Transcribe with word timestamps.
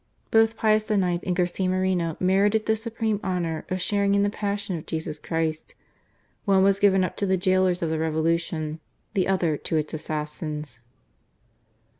Both 0.31 0.57
Pius 0.57 0.89
IX. 0.89 1.19
and 1.27 1.35
Garcia 1.35 1.69
Moreno 1.69 2.17
merited 2.19 2.65
the 2.65 2.75
supreme 2.75 3.19
honour 3.23 3.67
of 3.69 3.79
sharing 3.79 4.15
in 4.15 4.23
the 4.23 4.31
Passion 4.31 4.75
of 4.75 4.87
Jesus 4.87 5.19
Christ. 5.19 5.75
One 6.45 6.63
was 6.63 6.79
given 6.79 7.03
up 7.03 7.15
to 7.17 7.27
the 7.27 7.37
jailors 7.37 7.83
of 7.83 7.91
the 7.91 7.99
Revolution: 7.99 8.79
the 9.13 9.27
other 9.27 9.57
to 9.57 9.75
its 9.75 9.93
assassins. 9.93 10.79